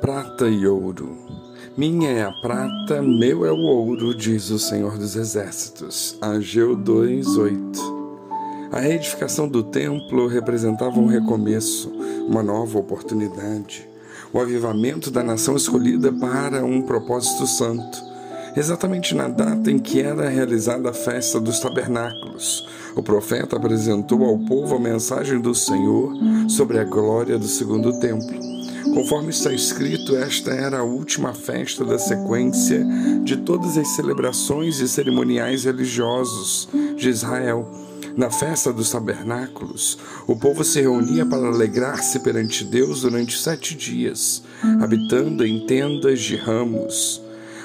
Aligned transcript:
prata 0.00 0.48
e 0.48 0.66
ouro. 0.66 1.16
Minha 1.76 2.10
é 2.10 2.22
a 2.22 2.32
prata, 2.32 3.02
meu 3.02 3.44
é 3.44 3.52
o 3.52 3.58
ouro, 3.58 4.14
diz 4.14 4.50
o 4.50 4.58
Senhor 4.58 4.96
dos 4.96 5.16
Exércitos. 5.16 6.16
Ageu 6.20 6.76
2:8. 6.76 7.98
A 8.70 8.80
reedificação 8.80 9.48
do 9.48 9.62
templo 9.62 10.26
representava 10.26 10.98
um 10.98 11.06
recomeço, 11.06 11.90
uma 12.28 12.42
nova 12.42 12.78
oportunidade, 12.78 13.88
o 14.32 14.38
avivamento 14.38 15.10
da 15.10 15.22
nação 15.22 15.56
escolhida 15.56 16.12
para 16.12 16.64
um 16.64 16.82
propósito 16.82 17.46
santo. 17.46 17.98
Exatamente 18.56 19.14
na 19.14 19.28
data 19.28 19.70
em 19.70 19.78
que 19.78 20.00
era 20.00 20.28
realizada 20.28 20.90
a 20.90 20.92
festa 20.92 21.40
dos 21.40 21.60
tabernáculos, 21.60 22.66
o 22.94 23.02
profeta 23.02 23.56
apresentou 23.56 24.24
ao 24.24 24.38
povo 24.38 24.74
a 24.74 24.80
mensagem 24.80 25.40
do 25.40 25.54
Senhor 25.54 26.12
sobre 26.48 26.78
a 26.78 26.84
glória 26.84 27.38
do 27.38 27.46
segundo 27.46 27.98
templo. 28.00 28.57
Conforme 28.98 29.30
está 29.30 29.52
escrito, 29.52 30.16
esta 30.16 30.50
era 30.50 30.80
a 30.80 30.82
última 30.82 31.32
festa 31.32 31.84
da 31.84 32.00
sequência 32.00 32.84
de 33.22 33.36
todas 33.36 33.78
as 33.78 33.86
celebrações 33.94 34.80
e 34.80 34.88
cerimoniais 34.88 35.62
religiosos 35.62 36.68
de 36.96 37.08
Israel. 37.08 37.70
Na 38.16 38.28
festa 38.28 38.72
dos 38.72 38.90
tabernáculos, 38.90 39.96
o 40.26 40.34
povo 40.34 40.64
se 40.64 40.80
reunia 40.80 41.24
para 41.24 41.46
alegrar-se 41.46 42.18
perante 42.18 42.64
Deus 42.64 43.02
durante 43.02 43.38
sete 43.38 43.76
dias, 43.76 44.42
habitando 44.82 45.46
em 45.46 45.64
tendas 45.64 46.18
de 46.20 46.34
ramos 46.34 47.22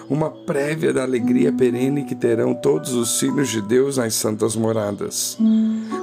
uma 0.09 0.29
prévia 0.29 0.93
da 0.93 1.03
alegria 1.03 1.51
perene 1.51 2.03
que 2.03 2.15
terão 2.15 2.53
todos 2.53 2.93
os 2.93 3.19
filhos 3.19 3.49
de 3.49 3.61
Deus 3.61 3.97
nas 3.97 4.13
santas 4.15 4.55
moradas. 4.55 5.37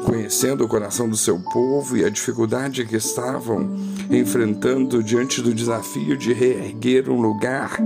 Conhecendo 0.04 0.64
o 0.64 0.68
coração 0.68 1.08
do 1.08 1.16
seu 1.16 1.38
povo 1.38 1.96
e 1.96 2.04
a 2.04 2.08
dificuldade 2.08 2.84
que 2.84 2.96
estavam 2.96 3.76
enfrentando 4.10 5.02
diante 5.02 5.40
do 5.42 5.54
desafio 5.54 6.16
de 6.16 6.32
reerguer 6.32 7.08
um 7.08 7.20
lugar 7.20 7.76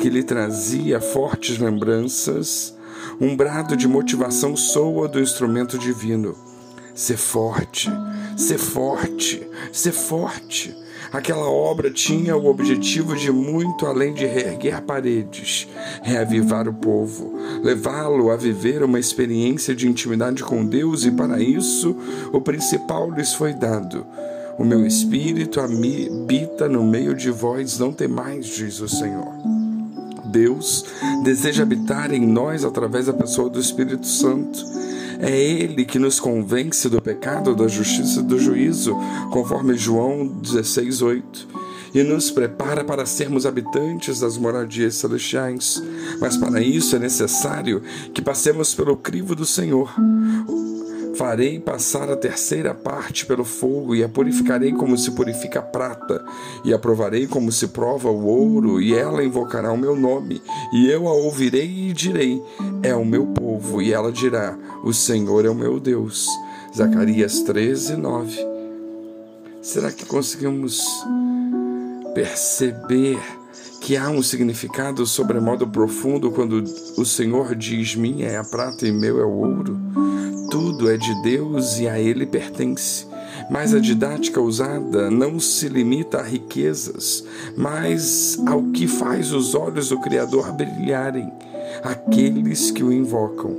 que 0.00 0.08
lhe 0.08 0.22
trazia 0.22 1.00
fortes 1.00 1.58
lembranças, 1.58 2.74
um 3.20 3.36
brado 3.36 3.76
de 3.76 3.88
motivação 3.88 4.56
soa 4.56 5.08
do 5.08 5.20
instrumento 5.20 5.78
divino. 5.78 6.34
Ser 6.94 7.18
forte, 7.18 7.90
ser 8.36 8.58
forte, 8.58 9.46
ser 9.70 9.92
forte 9.92 10.74
Aquela 11.16 11.48
obra 11.48 11.90
tinha 11.90 12.36
o 12.36 12.44
objetivo 12.44 13.16
de 13.16 13.32
muito 13.32 13.86
além 13.86 14.12
de 14.12 14.26
reerguer 14.26 14.82
paredes, 14.82 15.66
reavivar 16.02 16.68
o 16.68 16.74
povo, 16.74 17.32
levá-lo 17.62 18.30
a 18.30 18.36
viver 18.36 18.82
uma 18.82 19.00
experiência 19.00 19.74
de 19.74 19.88
intimidade 19.88 20.44
com 20.44 20.62
Deus 20.62 21.06
e 21.06 21.10
para 21.10 21.40
isso 21.40 21.96
o 22.34 22.38
principal 22.42 23.10
lhes 23.10 23.32
foi 23.32 23.54
dado. 23.54 24.06
O 24.58 24.64
meu 24.64 24.86
espírito 24.86 25.58
habita 25.58 26.68
no 26.68 26.84
meio 26.84 27.14
de 27.14 27.30
vós, 27.30 27.78
não 27.78 27.94
temais, 27.94 28.44
diz 28.44 28.78
o 28.80 28.88
Senhor. 28.88 29.35
Deus 30.36 30.84
deseja 31.22 31.62
habitar 31.62 32.12
em 32.12 32.20
nós 32.20 32.62
através 32.62 33.06
da 33.06 33.12
pessoa 33.14 33.48
do 33.48 33.58
Espírito 33.58 34.06
Santo 34.06 34.64
é 35.18 35.34
Ele 35.34 35.86
que 35.86 35.98
nos 35.98 36.20
convence 36.20 36.90
do 36.90 37.00
pecado, 37.00 37.54
da 37.54 37.66
justiça 37.66 38.20
e 38.20 38.22
do 38.22 38.38
juízo, 38.38 38.94
conforme 39.32 39.74
João 39.74 40.26
16, 40.26 41.00
8 41.00 41.48
e 41.94 42.02
nos 42.02 42.30
prepara 42.30 42.84
para 42.84 43.06
sermos 43.06 43.46
habitantes 43.46 44.20
das 44.20 44.36
moradias 44.36 44.96
celestiais. 44.96 45.82
Mas 46.20 46.36
para 46.36 46.60
isso 46.60 46.94
é 46.94 46.98
necessário 46.98 47.82
que 48.12 48.20
passemos 48.20 48.74
pelo 48.74 48.98
crivo 48.98 49.34
do 49.34 49.46
Senhor. 49.46 49.94
Farei 51.16 51.58
passar 51.58 52.10
a 52.10 52.16
terceira 52.16 52.74
parte 52.74 53.24
pelo 53.24 53.44
fogo, 53.44 53.94
e 53.94 54.04
a 54.04 54.08
purificarei 54.08 54.72
como 54.72 54.98
se 54.98 55.12
purifica 55.12 55.60
a 55.60 55.62
prata, 55.62 56.22
e 56.64 56.74
a 56.74 56.78
provarei 56.78 57.26
como 57.26 57.50
se 57.50 57.68
prova 57.68 58.10
o 58.10 58.26
ouro, 58.26 58.82
e 58.82 58.94
ela 58.94 59.24
invocará 59.24 59.72
o 59.72 59.78
meu 59.78 59.96
nome, 59.96 60.42
e 60.72 60.90
eu 60.90 61.08
a 61.08 61.12
ouvirei 61.12 61.88
e 61.88 61.92
direi: 61.92 62.42
É 62.82 62.94
o 62.94 63.04
meu 63.04 63.26
povo, 63.28 63.80
e 63.80 63.94
ela 63.94 64.12
dirá: 64.12 64.58
O 64.84 64.92
Senhor 64.92 65.46
é 65.46 65.48
o 65.48 65.54
meu 65.54 65.80
Deus. 65.80 66.28
Zacarias 66.76 67.40
13, 67.40 67.96
9. 67.96 68.36
Será 69.62 69.90
que 69.90 70.04
conseguimos 70.04 70.84
perceber 72.14 73.18
que 73.80 73.96
há 73.96 74.10
um 74.10 74.22
significado 74.22 75.06
sobremodo 75.06 75.66
profundo 75.66 76.30
quando 76.30 76.62
o 76.98 77.04
Senhor 77.06 77.54
diz: 77.54 77.94
Minha 77.94 78.28
é 78.28 78.36
a 78.36 78.44
prata 78.44 78.86
e 78.86 78.92
meu 78.92 79.18
é 79.18 79.24
o 79.24 79.30
ouro? 79.30 79.80
Tudo 80.58 80.90
é 80.90 80.96
de 80.96 81.14
Deus 81.20 81.78
e 81.78 81.86
a 81.86 82.00
Ele 82.00 82.24
pertence. 82.24 83.06
Mas 83.50 83.74
a 83.74 83.78
didática 83.78 84.40
usada 84.40 85.10
não 85.10 85.38
se 85.38 85.68
limita 85.68 86.16
a 86.16 86.22
riquezas, 86.22 87.22
mas 87.54 88.38
ao 88.46 88.62
que 88.62 88.88
faz 88.88 89.34
os 89.34 89.54
olhos 89.54 89.90
do 89.90 90.00
Criador 90.00 90.50
brilharem, 90.52 91.30
aqueles 91.82 92.70
que 92.70 92.82
o 92.82 92.90
invocam, 92.90 93.54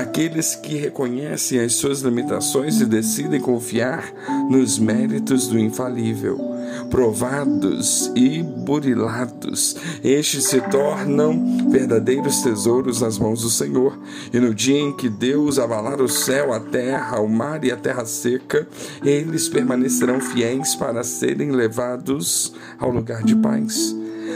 aqueles 0.00 0.54
que 0.54 0.76
reconhecem 0.76 1.60
as 1.60 1.74
suas 1.74 2.00
limitações 2.00 2.80
e 2.80 2.86
decidem 2.86 3.40
confiar 3.40 4.12
nos 4.50 4.78
méritos 4.78 5.48
do 5.48 5.58
infalível 5.58 6.56
provados 6.90 8.10
e 8.14 8.42
burilados, 8.42 9.76
estes 10.02 10.44
se 10.44 10.60
tornam 10.62 11.68
verdadeiros 11.70 12.42
tesouros 12.42 13.00
nas 13.00 13.18
mãos 13.18 13.42
do 13.42 13.50
Senhor. 13.50 13.98
E 14.32 14.38
no 14.38 14.54
dia 14.54 14.78
em 14.78 14.96
que 14.96 15.08
Deus 15.08 15.58
abalar 15.58 16.00
o 16.00 16.08
céu, 16.08 16.52
a 16.52 16.60
terra, 16.60 17.20
o 17.20 17.28
mar 17.28 17.64
e 17.64 17.72
a 17.72 17.76
terra 17.76 18.04
seca, 18.04 18.66
eles 19.04 19.48
permanecerão 19.48 20.20
fiéis 20.20 20.74
para 20.74 21.02
serem 21.02 21.50
levados 21.50 22.54
ao 22.78 22.90
lugar 22.90 23.22
de 23.22 23.34
paz. 23.36 23.94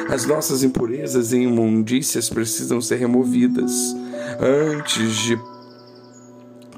As 0.08 0.24
nossas 0.24 0.62
impurezas 0.62 1.32
e 1.32 1.38
imundícias 1.38 2.28
precisam 2.28 2.80
ser 2.80 2.96
removidas 2.96 3.94
antes 4.38 5.16
de 5.16 5.38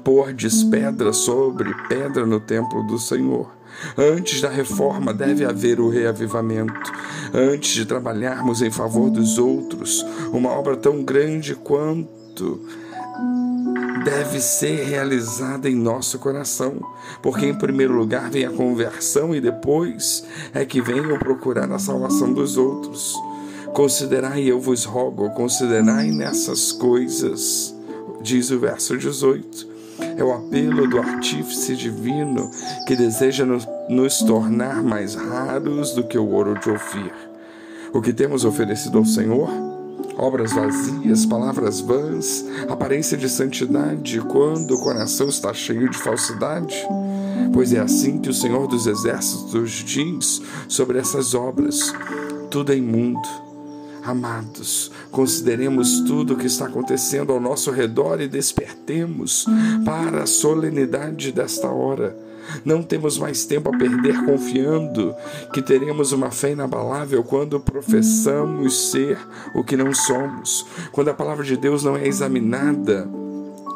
pôr 0.03 0.33
pedra 0.69 1.13
sobre 1.13 1.73
pedra 1.87 2.25
no 2.25 2.39
templo 2.39 2.83
do 2.83 2.99
Senhor. 2.99 3.51
Antes 3.97 4.41
da 4.41 4.49
reforma 4.49 5.13
deve 5.13 5.45
haver 5.45 5.79
o 5.79 5.89
reavivamento. 5.89 6.91
Antes 7.33 7.71
de 7.71 7.85
trabalharmos 7.85 8.61
em 8.61 8.69
favor 8.69 9.09
dos 9.09 9.37
outros, 9.37 10.05
uma 10.31 10.49
obra 10.51 10.77
tão 10.77 11.03
grande 11.03 11.55
quanto 11.55 12.61
deve 14.03 14.39
ser 14.41 14.83
realizada 14.83 15.69
em 15.69 15.75
nosso 15.75 16.19
coração, 16.19 16.79
porque 17.21 17.45
em 17.45 17.55
primeiro 17.55 17.93
lugar 17.93 18.29
vem 18.29 18.45
a 18.45 18.51
conversão 18.51 19.33
e 19.33 19.39
depois 19.39 20.25
é 20.53 20.65
que 20.65 20.81
venham 20.81 21.17
procurar 21.17 21.71
a 21.71 21.79
salvação 21.79 22.33
dos 22.33 22.57
outros. 22.57 23.15
Considerai, 23.73 24.43
eu 24.43 24.59
vos 24.59 24.85
rogo, 24.85 25.31
considerai 25.31 26.11
nessas 26.11 26.71
coisas, 26.71 27.73
diz 28.21 28.51
o 28.51 28.59
verso 28.59 28.95
18 28.97 29.73
é 30.17 30.23
o 30.23 30.31
apelo 30.31 30.87
do 30.87 30.99
artífice 30.99 31.75
divino 31.75 32.49
que 32.85 32.95
deseja 32.95 33.45
nos, 33.45 34.19
tornar 34.19 34.83
mais 34.83 35.15
raros 35.15 35.91
do 35.93 36.03
que 36.03 36.17
o 36.17 36.29
ouro 36.29 36.59
de 36.59 36.69
Ofir. 36.69 37.11
O 37.91 38.01
que 38.01 38.13
temos 38.13 38.45
oferecido 38.45 38.97
ao 38.97 39.05
Senhor? 39.05 39.49
Obras 40.17 40.53
vazias, 40.53 41.25
palavras 41.25 41.79
vãs, 41.79 42.45
aparência 42.69 43.17
de 43.17 43.27
santidade 43.27 44.19
quando 44.21 44.75
o 44.75 44.83
coração 44.83 45.29
está 45.29 45.53
cheio 45.53 45.89
de 45.89 45.97
falsidade? 45.97 46.75
Pois 47.51 47.73
é 47.73 47.79
assim 47.79 48.19
que 48.19 48.29
o 48.29 48.33
Senhor 48.33 48.67
dos 48.67 48.85
Exércitos 48.85 49.71
diz 49.71 50.41
sobre 50.67 50.99
essas 50.99 51.33
obras: 51.33 51.91
tudo 52.49 52.71
é 52.71 52.77
imundo 52.77 53.42
Amados, 54.05 54.91
consideremos 55.11 56.01
tudo 56.01 56.33
o 56.33 56.37
que 56.37 56.47
está 56.47 56.65
acontecendo 56.65 57.31
ao 57.31 57.39
nosso 57.39 57.71
redor 57.71 58.19
e 58.19 58.27
despertemos 58.27 59.45
para 59.85 60.23
a 60.23 60.27
solenidade 60.27 61.31
desta 61.31 61.69
hora. 61.69 62.13
Não 62.65 62.83
temos 62.83 63.17
mais 63.17 63.45
tempo 63.45 63.69
a 63.69 63.77
perder 63.77 64.25
confiando 64.25 65.15
que 65.53 65.61
teremos 65.61 66.11
uma 66.11 66.31
fé 66.31 66.51
inabalável 66.51 67.23
quando 67.23 67.61
professamos 67.61 68.91
ser 68.91 69.17
o 69.55 69.63
que 69.63 69.77
não 69.77 69.93
somos, 69.93 70.65
quando 70.91 71.07
a 71.07 71.13
palavra 71.13 71.45
de 71.45 71.55
Deus 71.55 71.83
não 71.83 71.95
é 71.95 72.05
examinada 72.05 73.07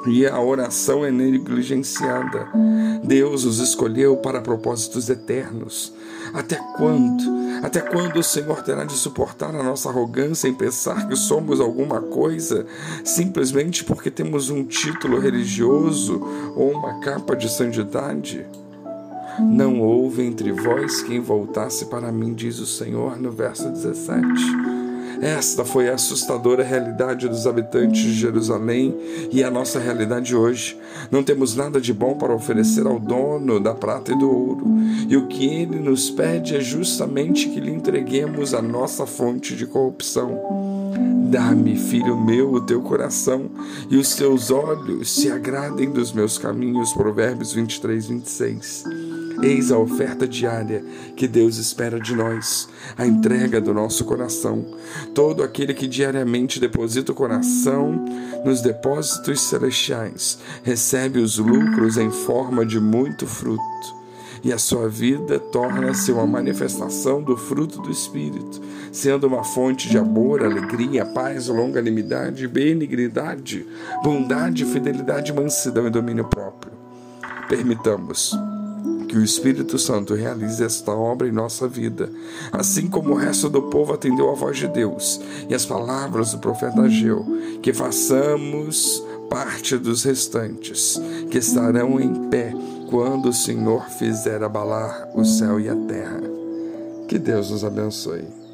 e 0.07 0.25
a 0.25 0.39
oração 0.39 1.06
é 1.06 1.12
negligenciada. 1.12 2.47
Deus 3.03 3.45
os 3.45 3.59
escolheu 3.59 4.18
para 4.18 4.41
propósitos 4.41 5.09
eternos. 5.09 5.94
Até 6.33 6.59
quando? 6.75 7.23
Até 7.63 7.81
quando 7.81 8.18
o 8.18 8.24
Senhor 8.24 8.62
terá 8.62 8.83
de 8.83 8.94
suportar 8.94 9.56
a 9.56 9.63
nossa 9.63 9.89
arrogância 9.89 10.48
em 10.48 10.54
pensar 10.54 11.07
que 11.07 11.15
somos 11.15 11.59
alguma 11.59 12.01
coisa 12.01 12.65
simplesmente 13.04 13.83
porque 13.83 14.12
temos 14.12 14.50
um 14.50 14.63
título 14.63 15.19
religioso 15.19 16.21
ou 16.56 16.71
uma 16.71 17.00
capa 17.00 17.36
de 17.36 17.50
santidade? 17.50 18.45
Não 19.39 19.81
houve 19.81 20.24
entre 20.24 20.51
vós 20.51 21.01
quem 21.01 21.19
voltasse 21.19 21.86
para 21.86 22.12
mim, 22.12 22.33
diz 22.33 22.59
o 22.59 22.65
Senhor 22.65 23.18
no 23.18 23.31
verso 23.31 23.69
17. 23.69 24.76
Esta 25.21 25.65
foi 25.65 25.89
a 25.89 25.95
assustadora 25.95 26.63
realidade 26.63 27.27
dos 27.27 27.47
habitantes 27.47 28.01
de 28.01 28.13
Jerusalém 28.13 28.95
e 29.31 29.43
a 29.43 29.49
nossa 29.49 29.79
realidade 29.79 30.35
hoje. 30.35 30.77
Não 31.09 31.23
temos 31.23 31.55
nada 31.55 31.81
de 31.81 31.93
bom 31.93 32.15
para 32.15 32.35
oferecer 32.35 32.85
ao 32.85 32.99
dono 32.99 33.59
da 33.59 33.73
prata 33.73 34.11
e 34.11 34.17
do 34.17 34.29
ouro, 34.29 34.65
e 35.07 35.17
o 35.17 35.27
que 35.27 35.45
ele 35.45 35.79
nos 35.79 36.09
pede 36.09 36.55
é 36.55 36.59
justamente 36.59 37.49
que 37.49 37.59
lhe 37.59 37.71
entreguemos 37.71 38.53
a 38.53 38.61
nossa 38.61 39.05
fonte 39.05 39.55
de 39.55 39.65
corrupção. 39.65 40.39
Dá-me, 41.29 41.75
filho 41.75 42.17
meu, 42.17 42.53
o 42.53 42.61
teu 42.61 42.81
coração 42.81 43.49
e 43.89 43.97
os 43.97 44.15
teus 44.15 44.49
olhos 44.49 45.11
se 45.11 45.29
agradem 45.29 45.91
dos 45.91 46.13
meus 46.13 46.37
caminhos. 46.37 46.93
Provérbios 46.93 47.51
23, 47.51 48.07
26. 48.07 48.83
Eis 49.41 49.71
a 49.71 49.77
oferta 49.77 50.27
diária 50.27 50.83
que 51.15 51.27
Deus 51.27 51.57
espera 51.57 51.99
de 51.99 52.15
nós, 52.15 52.67
a 52.97 53.05
entrega 53.05 53.61
do 53.61 53.73
nosso 53.73 54.03
coração. 54.05 54.65
Todo 55.13 55.43
aquele 55.43 55.73
que 55.73 55.87
diariamente 55.87 56.59
deposita 56.59 57.11
o 57.11 57.15
coração 57.15 58.03
nos 58.43 58.61
depósitos 58.61 59.41
celestiais 59.41 60.39
recebe 60.63 61.19
os 61.19 61.37
lucros 61.37 61.97
em 61.97 62.09
forma 62.09 62.65
de 62.65 62.79
muito 62.79 63.27
fruto 63.27 63.97
e 64.43 64.53
a 64.53 64.57
sua 64.57 64.87
vida 64.87 65.39
torna-se 65.39 66.11
uma 66.11 66.25
manifestação 66.25 67.21
do 67.21 67.35
fruto 67.35 67.81
do 67.81 67.91
Espírito, 67.91 68.61
sendo 68.91 69.27
uma 69.27 69.43
fonte 69.43 69.89
de 69.89 69.97
amor, 69.97 70.43
alegria, 70.43 71.05
paz, 71.05 71.47
longanimidade, 71.47 72.47
benignidade, 72.47 73.65
bondade, 74.03 74.65
fidelidade, 74.65 75.33
mansidão 75.33 75.87
e 75.87 75.89
domínio 75.89 76.25
próprio. 76.25 76.71
Permitamos 77.49 78.37
que 79.07 79.18
o 79.18 79.24
Espírito 79.24 79.77
Santo 79.77 80.13
realize 80.13 80.63
esta 80.63 80.92
obra 80.92 81.27
em 81.27 81.31
nossa 81.31 81.68
vida, 81.68 82.09
assim 82.51 82.88
como 82.88 83.12
o 83.12 83.18
resto 83.18 83.50
do 83.50 83.63
povo 83.63 83.94
atendeu 83.94 84.30
à 84.30 84.33
voz 84.33 84.57
de 84.57 84.68
Deus 84.68 85.19
e 85.50 85.56
as 85.56 85.65
palavras 85.65 86.31
do 86.31 86.39
profeta 86.39 86.81
Ageu, 86.81 87.25
que 87.62 87.74
façamos 87.74 89.04
parte 89.30 89.77
dos 89.77 90.04
restantes, 90.04 91.00
que 91.30 91.38
estarão 91.38 92.00
em 92.00 92.30
pé 92.30 92.54
quando 92.89 93.30
o 93.30 93.33
Senhor 93.33 93.89
fizer 93.89 94.44
abalar 94.44 95.09
o 95.13 95.25
céu 95.25 95.59
e 95.59 95.69
a 95.69 95.75
terra. 95.75 96.21
Que 97.07 97.18
Deus 97.18 97.51
nos 97.51 97.63
abençoe. 97.63 98.46